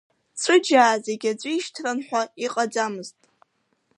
[0.41, 3.17] Ҵәыџьаа зегьы аӡәы ишьҭран ҳәа иҟаӡамызт.